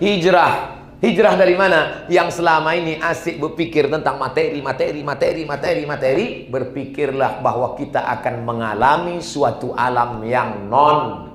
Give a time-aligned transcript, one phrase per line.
[0.00, 0.80] hijrah.
[1.00, 2.04] Hijrah dari mana?
[2.12, 6.26] Yang selama ini asik berpikir tentang materi, materi, materi, materi, materi.
[6.44, 11.32] Berpikirlah bahwa kita akan mengalami suatu alam yang non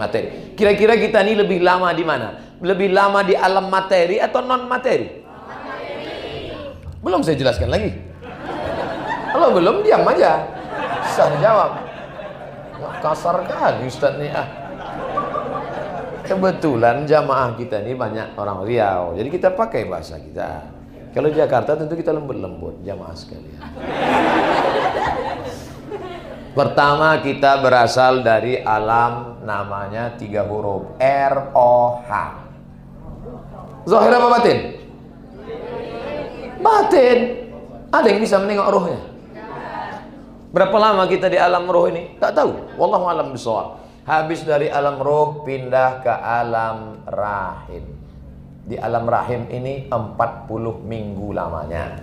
[0.00, 0.56] materi.
[0.56, 2.56] Kira-kira kita ini lebih lama di mana?
[2.64, 5.20] Lebih lama di alam materi atau non materi?
[7.04, 7.92] Belum saya jelaskan lagi.
[9.36, 10.48] Kalau belum diam aja.
[11.04, 11.76] Bisa jawab.
[13.04, 14.63] Kasar kali Ustaz nih ah.
[16.24, 19.12] Kebetulan jamaah kita ini banyak orang Riau.
[19.12, 20.64] Jadi kita pakai bahasa kita.
[21.12, 23.60] Kalau Jakarta tentu kita lembut-lembut jamaah sekalian.
[26.56, 32.10] Pertama kita berasal dari alam namanya tiga huruf R O H.
[33.84, 34.58] Zahir apa batin?
[36.64, 37.18] Batin.
[37.92, 39.00] Ada yang bisa menengok rohnya?
[40.56, 42.16] Berapa lama kita di alam roh ini?
[42.16, 42.78] Tak tahu.
[42.80, 43.83] Wallahu alam bisawab.
[44.04, 47.88] Habis dari alam roh pindah ke alam rahim.
[48.68, 51.96] Di alam rahim ini 40 minggu lamanya.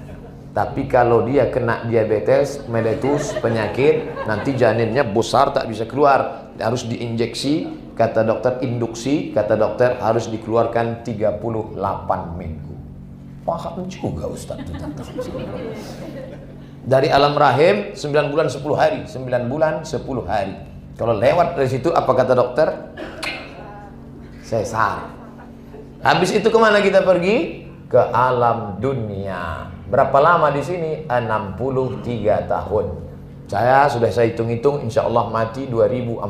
[0.49, 6.49] Tapi kalau dia kena diabetes, meletus, penyakit, nanti janinnya besar tak bisa keluar.
[6.57, 11.77] Harus diinjeksi, kata dokter induksi, kata dokter harus dikeluarkan 38
[12.33, 12.75] minggu.
[13.45, 14.57] Paham juga Ustaz
[16.81, 20.70] Dari alam rahim 9 bulan 10 hari, 9 bulan 10 hari.
[21.01, 22.93] Kalau lewat dari situ apa kata dokter?
[24.45, 25.09] Sesar.
[26.05, 27.65] Habis itu ke mana kita pergi?
[27.89, 29.65] Ke alam dunia.
[29.89, 31.09] Berapa lama di sini?
[31.09, 32.85] 63 tahun.
[33.49, 36.21] Saya sudah saya hitung-hitung insya Allah mati 2040.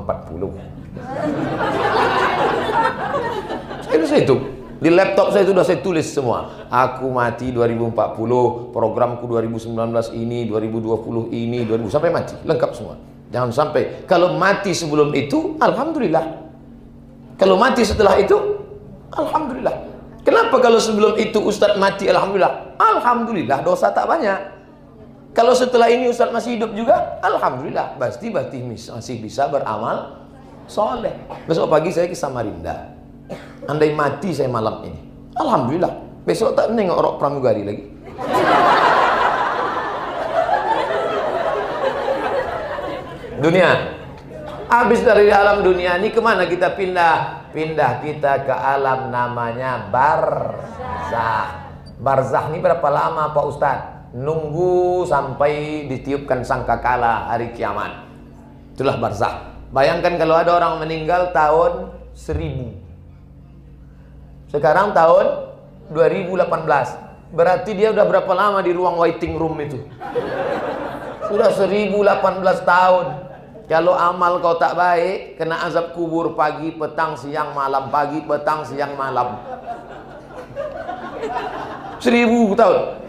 [3.84, 4.42] Saya sudah hitung.
[4.80, 6.48] Di laptop saya sudah saya tulis semua.
[6.72, 13.11] Aku mati 2040, programku 2019 ini, 2020 ini, 2000 sampai mati, lengkap semua.
[13.32, 16.44] Jangan sampai kalau mati sebelum itu, alhamdulillah.
[17.40, 18.36] Kalau mati setelah itu,
[19.16, 19.90] alhamdulillah.
[20.22, 22.78] Kenapa kalau sebelum itu Ustadz mati, alhamdulillah?
[22.78, 24.38] Alhamdulillah, dosa tak banyak.
[25.32, 30.28] Kalau setelah ini Ustadz masih hidup juga, alhamdulillah, pasti pasti masih bisa beramal
[30.68, 31.16] soleh.
[31.48, 32.94] Besok pagi saya ke Samarinda.
[33.66, 35.00] Andai mati saya malam ini,
[35.40, 35.94] alhamdulillah.
[36.28, 37.91] Besok tak nengok rok pramugari lagi.
[43.42, 43.98] Dunia.
[44.72, 47.50] Habis dari alam dunia ini ke mana kita pindah?
[47.52, 51.76] Pindah kita ke alam namanya barzah.
[52.00, 54.16] Barzah ini berapa lama Pak Ustadz?
[54.16, 58.08] Nunggu sampai ditiupkan sangkakala hari kiamat.
[58.78, 59.52] Itulah barzah.
[59.72, 64.52] Bayangkan kalau ada orang meninggal tahun 1000.
[64.52, 65.52] Sekarang tahun
[65.92, 67.12] 2018.
[67.32, 69.80] Berarti dia udah berapa lama di ruang waiting room itu?
[71.32, 73.31] Sudah 1018 tahun.
[73.70, 78.98] Kalau amal kau tak baik, kena azab kubur pagi, petang, siang, malam, pagi, petang, siang,
[78.98, 79.38] malam.
[82.02, 83.02] Seribu tahun.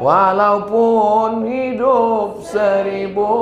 [0.00, 3.32] Walaupun hidup seribu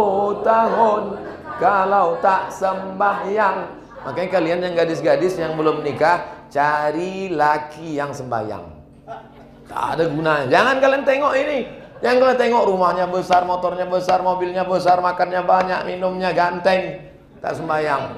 [0.42, 1.22] tahun,
[1.62, 3.78] kalau tak sembahyang.
[4.06, 8.64] Makanya kalian yang gadis-gadis yang belum nikah, cari laki yang sembahyang.
[9.68, 10.46] Tak ada gunanya.
[10.48, 11.58] Jangan kalian tengok ini.
[11.98, 17.10] Yang kalian tengok rumahnya besar, motornya besar, mobilnya besar, makannya banyak, minumnya ganteng,
[17.42, 18.14] tak sembahyang.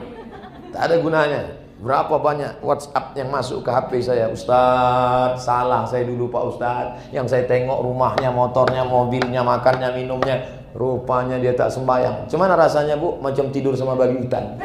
[0.68, 1.42] Tak ada gunanya.
[1.80, 7.08] Berapa banyak WhatsApp yang masuk ke HP saya, Ustadz, salah saya dulu Pak Ustadz.
[7.08, 10.44] Yang saya tengok rumahnya, motornya, mobilnya, makannya, minumnya,
[10.76, 12.28] rupanya dia tak sembahyang.
[12.28, 13.16] Cuman rasanya Bu?
[13.24, 14.60] Macam tidur sama babi hutan.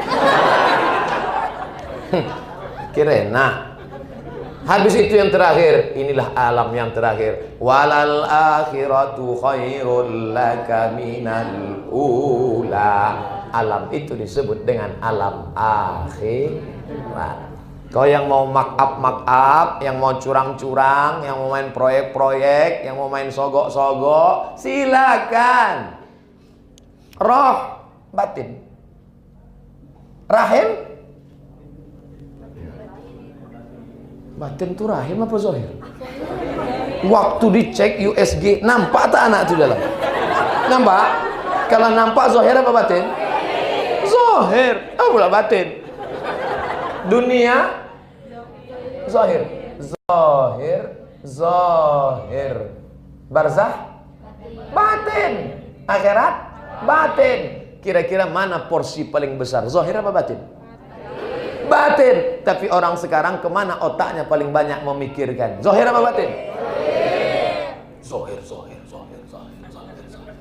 [2.96, 3.75] Kira enak.
[4.66, 7.53] Habis itu yang terakhir, inilah alam yang terakhir.
[7.62, 12.98] Walal akhiratu khairul laka minal ula.
[13.53, 17.38] Alam itu disebut dengan alam akhirat.
[17.94, 18.74] Kau yang mau make
[19.30, 25.94] up, yang mau curang-curang, yang mau main proyek-proyek, yang mau main sogok-sogok, silakan.
[27.22, 28.59] Roh batin.
[30.26, 30.95] Rahim
[34.35, 35.72] Batin itu rahim apa zohir?
[37.08, 39.79] Waktu dicek USG, nampak tak anak itu dalam?
[40.67, 41.05] Nampak?
[41.72, 43.03] Kalau nampak zohir apa batin?
[44.03, 44.76] Zohir.
[44.99, 45.79] Oh pula batin.
[47.08, 47.87] Dunia?
[49.08, 49.47] Zohir.
[49.79, 50.82] Zohir.
[51.23, 52.55] Zohir.
[53.32, 54.03] Barzah?
[54.76, 55.34] Batin.
[55.87, 56.34] Akhirat?
[56.84, 57.40] Batin.
[57.79, 59.64] Kira-kira mana porsi paling besar?
[59.72, 60.54] Zohir apa batin?
[61.66, 62.46] Batin.
[62.46, 65.59] Tapi orang sekarang ke mana otaknya paling banyak memikirkan?
[65.66, 66.29] Zohir apa batin?
[68.06, 70.35] Zohir, zohir, zohir, zohir, zohir.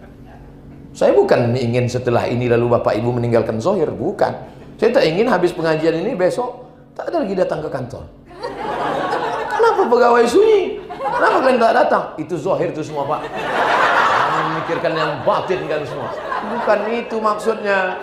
[0.93, 3.88] Saya bukan ingin setelah ini lalu bapak ibu meninggalkan zohir.
[3.88, 4.32] Bukan.
[4.76, 8.05] Saya tak ingin habis pengajian ini besok tak ada lagi datang ke kantor.
[9.50, 10.79] Kenapa pegawai sunyi?
[10.94, 12.05] Kenapa kalian tak datang?
[12.20, 13.27] Itu zohir itu semua pak.
[14.35, 16.11] Memikirkan yang batin kan semua.
[16.55, 17.99] Bukan itu maksudnya.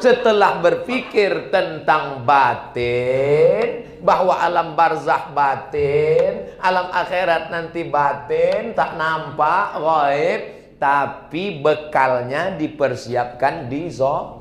[0.00, 10.40] Setelah berpikir tentang batin, bahwa alam barzah batin, alam akhirat nanti batin, tak nampak, gaib,
[10.80, 14.40] tapi bekalnya dipersiapkan di zohir.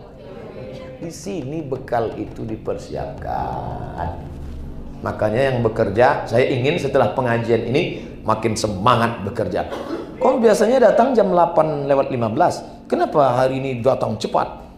[1.00, 4.16] Di sini bekal itu dipersiapkan.
[5.00, 9.68] Makanya yang bekerja, saya ingin setelah pengajian ini makin semangat bekerja.
[10.20, 12.92] Kok biasanya datang jam 8 lewat 15?
[12.92, 14.69] Kenapa hari ini datang cepat?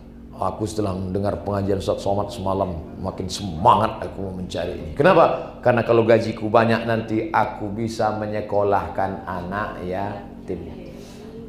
[0.41, 4.91] Aku setelah mendengar pengajian Ustaz Somad semalam makin semangat aku mencari ini.
[4.97, 5.53] Kenapa?
[5.61, 10.65] Karena kalau gajiku banyak nanti aku bisa menyekolahkan anak yatim.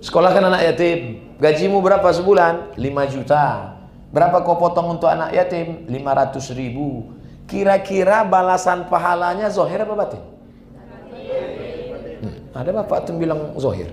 [0.05, 1.25] Sekolahkan anak yatim.
[1.41, 2.77] Gajimu berapa sebulan?
[2.77, 3.73] 5 juta.
[4.13, 5.89] Berapa kau potong untuk anak yatim?
[5.89, 7.17] 500 ribu.
[7.49, 10.23] Kira-kira balasan pahalanya zohir apa batin?
[12.21, 13.89] Hmm, ada bapak tuh bilang zohir.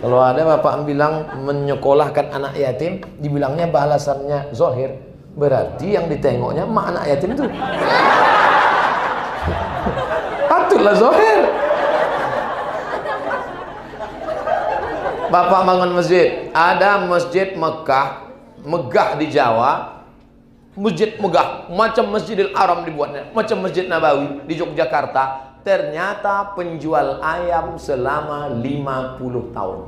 [0.00, 4.96] Kalau ada bapak bilang menyekolahkan anak yatim, dibilangnya balasannya zohir.
[5.36, 7.44] Berarti yang ditengoknya mak anak yatim itu.
[10.50, 11.40] Patutlah zohir.
[15.30, 16.50] Bapak bangun masjid.
[16.50, 20.00] Ada masjid Mekah, megah di Jawa.
[20.80, 25.49] Masjid megah, macam Masjidil Haram dibuatnya, macam Masjid Nabawi di Yogyakarta.
[25.60, 29.80] Ternyata penjual ayam selama 50 tahun.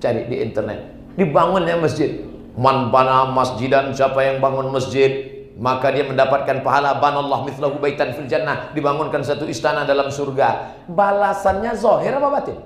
[0.00, 0.80] Cari di internet.
[1.16, 2.24] Dibangunnya masjid.
[2.58, 8.26] Man bana masjidan, siapa yang bangun masjid, maka dia mendapatkan pahala banallah mithlahu baitan fil
[8.26, 12.58] jannah dibangunkan satu istana dalam surga balasannya zahir apa batin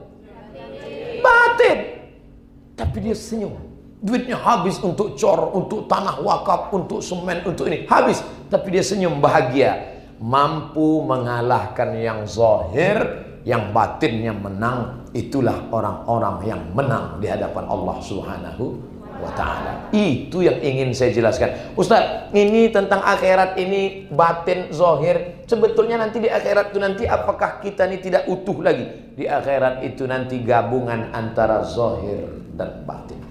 [1.20, 1.78] batin
[2.75, 3.54] tapi dia senyum.
[4.04, 7.88] Duitnya habis untuk cor, untuk tanah wakaf, untuk semen, untuk ini.
[7.88, 8.20] Habis.
[8.52, 9.94] Tapi dia senyum bahagia.
[10.22, 15.06] Mampu mengalahkan yang zahir, yang batinnya menang.
[15.14, 19.94] Itulah orang-orang yang menang di hadapan Allah subhanahu wa ta'ala.
[19.94, 21.55] Itu yang ingin saya jelaskan.
[21.78, 25.46] Ustaz, ini tentang akhirat ini batin zahir.
[25.46, 29.14] Sebetulnya nanti di akhirat itu nanti apakah kita ini tidak utuh lagi?
[29.14, 32.26] Di akhirat itu nanti gabungan antara zahir
[32.58, 33.22] dan batin.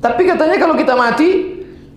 [0.00, 1.49] Tapi katanya kalau kita mati,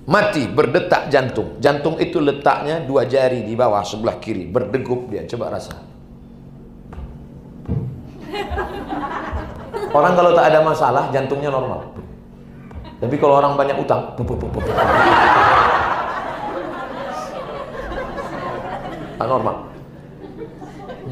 [0.04, 1.60] mati berdetak jantung.
[1.64, 5.24] Jantung itu letaknya dua jari di bawah sebelah kiri, berdegup dia.
[5.28, 5.76] Coba rasa.
[9.94, 11.94] Orang kalau tak ada masalah, jantungnya normal.
[12.98, 14.18] Tapi kalau orang banyak utang,
[19.34, 19.56] normal.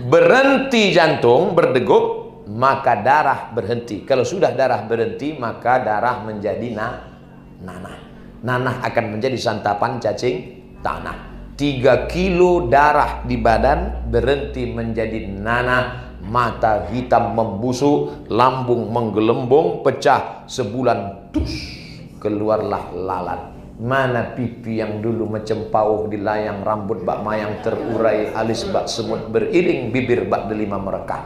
[0.07, 4.03] Berhenti jantung, berdegup, maka darah berhenti.
[4.03, 6.87] Kalau sudah darah berhenti, maka darah menjadi na
[7.61, 8.10] nanah.
[8.41, 10.37] Nanah akan menjadi santapan cacing
[10.81, 11.29] tanah.
[11.53, 16.09] Tiga kilo darah di badan berhenti menjadi nanah.
[16.21, 21.53] Mata hitam membusuk, lambung menggelembung, pecah sebulan tus
[22.21, 23.41] keluarlah lalat.
[23.81, 29.33] Mana pipi yang dulu macam pauh di layang rambut bak mayang terurai alis bak semut
[29.33, 31.25] beriring bibir bak delima merekah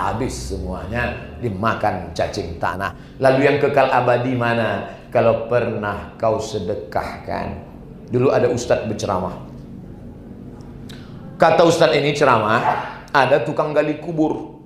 [0.00, 2.96] habis semuanya dimakan cacing tanah.
[3.20, 4.96] Lalu yang kekal abadi mana?
[5.12, 7.68] Kalau pernah kau sedekahkan.
[8.08, 9.36] Dulu ada ustadz berceramah.
[11.36, 12.60] Kata ustadz ini ceramah,
[13.12, 14.60] ada tukang gali kubur.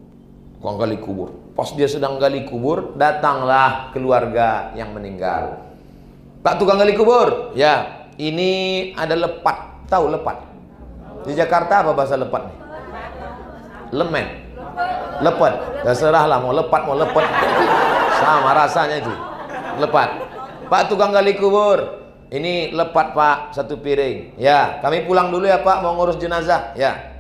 [0.60, 1.34] Tukang gali kubur.
[1.54, 5.64] Pas dia sedang gali kubur, datanglah keluarga yang meninggal.
[6.44, 9.86] Pak tukang gali kubur, ya ini ada lepat.
[9.88, 10.36] Tahu lepat?
[11.24, 12.58] Di Jakarta apa bahasa lepat nih?
[13.94, 14.44] Lemen
[15.20, 15.84] lepat.
[15.84, 17.24] Terserah lah mau lepat mau lepat.
[18.18, 19.14] Sama rasanya itu.
[19.78, 20.08] Lepat.
[20.66, 22.02] Pak tukang gali kubur.
[22.32, 23.38] Ini lepat pak.
[23.54, 24.40] Satu piring.
[24.40, 25.84] Ya kami pulang dulu ya pak.
[25.84, 26.74] Mau ngurus jenazah.
[26.74, 27.14] Ya.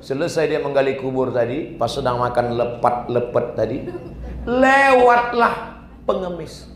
[0.00, 3.90] Selesai dia menggali kubur tadi pas sedang makan lepat lepat tadi
[4.46, 6.70] lewatlah pengemis.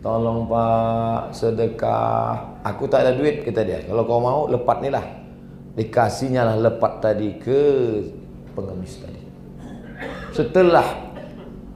[0.00, 2.62] Tolong pak sedekah.
[2.62, 3.84] Aku tak ada duit kita dia.
[3.84, 5.06] Kalau kau mau lepat nih lah.
[5.76, 7.60] Dikasihnya lah lepat tadi ke
[8.56, 9.20] pengemis tadi.
[10.32, 11.12] Setelah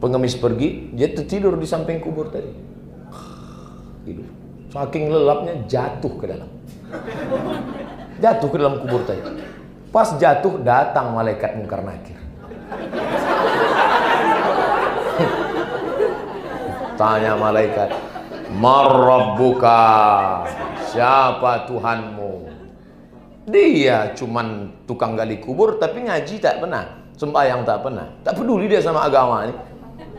[0.00, 2.48] pengemis pergi, dia tertidur di samping kubur tadi.
[4.08, 4.28] Tidur.
[4.72, 6.48] Saking lelapnya jatuh ke dalam.
[8.16, 9.20] Jatuh ke dalam kubur tadi.
[9.92, 12.16] Pas jatuh datang malaikat mungkar nakir.
[16.94, 17.90] Tanya malaikat,
[18.60, 19.80] Marrabbuka
[20.90, 22.29] Siapa Tuhanmu
[23.48, 28.06] dia cuman tukang gali kubur tapi ngaji tak pernah, sembahyang tak pernah.
[28.20, 29.54] Tak peduli dia sama agama ini.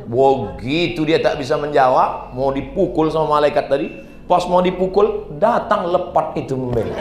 [0.09, 3.87] Begitu dia tak bisa menjawab, mau dipukul sama malaikat tadi,
[4.31, 6.95] Pas mau dipukul, datang lepat itu membela.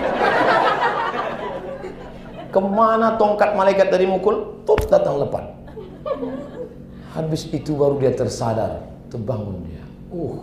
[2.51, 4.67] Ke mana tongkat malaikat dari mukul?
[4.67, 5.47] Tuh datang lepat.
[7.15, 8.83] Habis itu baru dia tersadar,
[9.15, 9.79] terbangun dia.
[10.11, 10.43] Uh,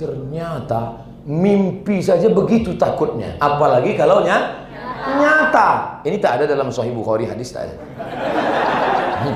[0.00, 3.36] ternyata mimpi saja begitu takutnya.
[3.36, 4.59] Apalagi kalau nyata.
[5.00, 6.00] Nyata.
[6.04, 7.74] Ini tak ada dalam Sahih Bukhari hadis tak ada.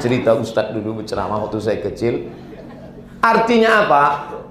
[0.01, 2.33] Cerita Ustadz dulu berceramah waktu saya kecil.
[3.21, 4.03] Artinya apa?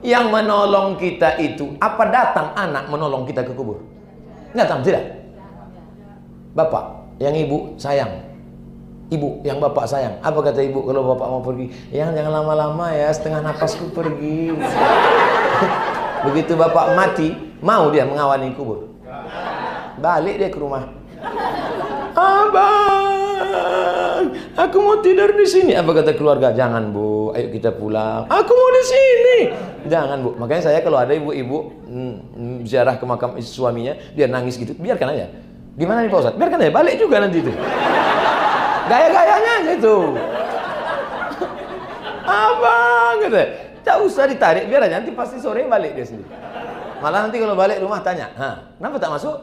[0.03, 3.82] Yang menolong kita itu apa datang anak menolong kita ke kubur?
[4.51, 5.25] Datang tidak?
[6.53, 8.34] Bapak yang ibu sayang
[9.13, 10.17] Ibu yang bapak sayang.
[10.25, 11.70] Apa kata ibu kalau bapak mau pergi?
[11.93, 14.50] Yang jangan lama-lama ya, setengah napasku pergi.
[16.25, 18.89] Begitu bapak mati, mau dia mengawani kubur.
[20.01, 20.89] Balik dia ke rumah.
[22.13, 23.34] Abang,
[24.53, 25.74] aku mau tidur di sini.
[25.74, 26.53] Apa kata keluarga?
[26.53, 28.27] Jangan bu, ayo kita pulang.
[28.30, 29.38] Aku mau di sini.
[29.89, 30.36] Jangan bu.
[30.38, 35.32] Makanya saya kalau ada ibu-ibu mm, ziarah ke makam suaminya, dia nangis gitu, biarkan aja.
[35.74, 36.38] Gimana nih Pak Ustadz?
[36.38, 37.51] Biarkan aja, balik juga nanti itu.
[38.84, 39.96] Gaya-gayanya gitu.
[42.24, 43.42] Abang gitu.
[43.84, 46.30] Tak usah ditarik, biar aja nanti pasti sore balik dia sendiri.
[47.03, 49.36] Malah nanti kalau balik rumah tanya, "Hah, kenapa tak masuk?"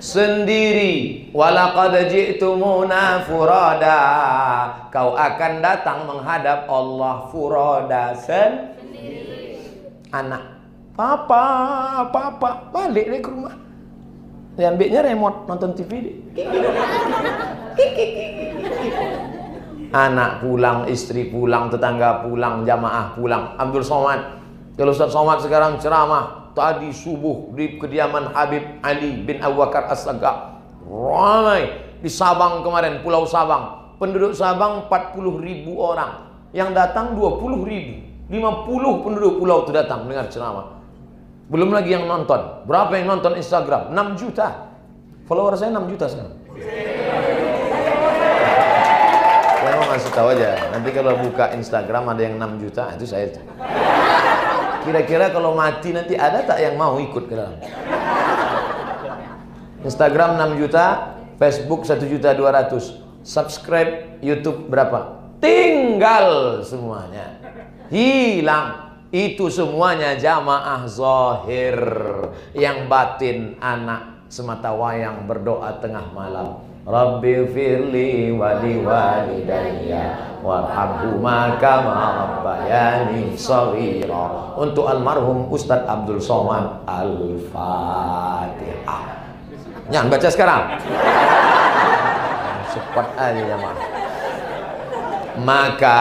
[0.00, 4.00] Sendiri, walaqad ji'tumuna furada.
[4.88, 9.60] Kau akan datang menghadap Allah furada sendiri.
[10.08, 10.56] Anak,
[10.96, 11.44] papa,
[12.08, 13.52] papa, balik deh ke rumah.
[14.56, 16.16] Yang ambilnya remote nonton TV deh.
[19.92, 23.52] Anak pulang, istri pulang, tetangga pulang, jamaah pulang.
[23.60, 24.40] Abdul Somad.
[24.80, 30.62] Kalau Ustaz Somad sekarang ceramah tadi subuh di kediaman Habib Ali bin Abu Bakar As-Sagaf.
[30.86, 33.94] Ramai di Sabang kemarin, Pulau Sabang.
[34.00, 36.32] Penduduk Sabang 40 ribu orang.
[36.50, 37.94] Yang datang 20 ribu.
[38.30, 40.78] 50 penduduk pulau itu datang mendengar ceramah.
[41.50, 42.62] Belum lagi yang nonton.
[42.62, 43.90] Berapa yang nonton Instagram?
[43.90, 44.70] 6 juta.
[45.26, 46.34] Follower saya 6 juta sekarang.
[49.60, 50.50] Saya mau ngasih tahu aja.
[50.70, 53.26] Nanti kalau buka Instagram ada yang 6 juta, itu saya.
[54.90, 57.62] Kira-kira kalau mati nanti ada tak yang mau ikut ke dalam?
[59.86, 63.22] Instagram 6 juta, Facebook 1 juta 200.
[63.22, 65.30] Subscribe YouTube berapa?
[65.38, 67.38] Tinggal semuanya.
[67.86, 68.98] Hilang.
[69.14, 71.78] Itu semuanya jamaah zahir
[72.58, 76.66] yang batin anak semata wayang berdoa tengah malam.
[76.86, 84.56] Rabbi firli wali walidayya warhamhuma kama rabbayani shaghira.
[84.56, 88.24] Untuk almarhum Ustadz Abdul Somad Al-Fatihah.
[89.92, 90.62] Jangan baca sekarang.
[92.70, 94.00] Cepat aja jamaah
[95.40, 96.00] maka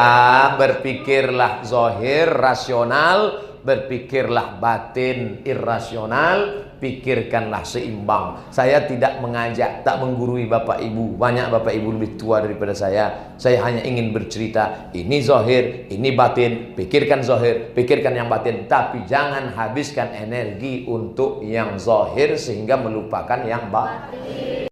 [0.60, 8.40] berpikirlah zohir rasional berpikirlah batin irrasional pikirkanlah seimbang.
[8.50, 11.14] Saya tidak mengajak tak menggurui bapak ibu.
[11.20, 13.36] Banyak bapak ibu lebih tua daripada saya.
[13.36, 16.74] Saya hanya ingin bercerita ini zohir ini batin.
[16.74, 18.66] Pikirkan zohir pikirkan yang batin.
[18.66, 24.69] Tapi jangan habiskan energi untuk yang zohir sehingga melupakan yang batin